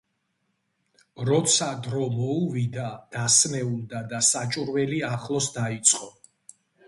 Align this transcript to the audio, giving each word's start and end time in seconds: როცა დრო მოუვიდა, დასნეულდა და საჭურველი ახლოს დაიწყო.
როცა 1.29 1.67
დრო 1.87 2.05
მოუვიდა, 2.15 2.87
დასნეულდა 3.15 4.01
და 4.13 4.23
საჭურველი 4.31 5.03
ახლოს 5.11 5.51
დაიწყო. 5.61 6.11